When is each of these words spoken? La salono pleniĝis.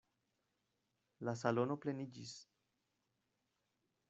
La 1.29 1.35
salono 1.43 1.77
pleniĝis. 1.85 2.35